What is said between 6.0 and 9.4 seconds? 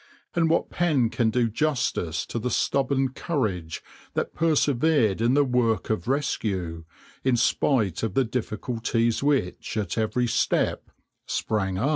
rescue, in spite of the difficulties